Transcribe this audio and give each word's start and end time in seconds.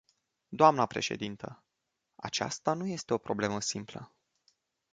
Dnă 0.47 0.85
președintă, 0.85 1.63
aceasta 2.15 2.73
nu 2.73 2.85
este 2.87 3.13
o 3.13 3.17
problemă 3.17 3.59
simplă. 3.61 4.11